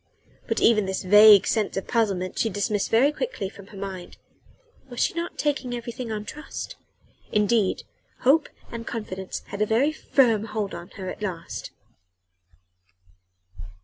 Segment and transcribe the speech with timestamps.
[0.47, 4.17] But even this vague sense of puzzlement she dismissed very quickly from her mind.
[4.89, 6.75] Was she not taking everything on trust?
[7.31, 7.83] Indeed
[8.21, 11.69] hope and confidence had a very firm hold on her at last.